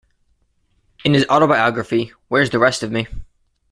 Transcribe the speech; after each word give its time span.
In 1.05 1.13
his 1.13 1.27
autobiography, 1.29 2.11
Where's 2.27 2.49
the 2.49 2.57
Rest 2.57 2.81
of 2.81 2.91
Me? 2.91 3.05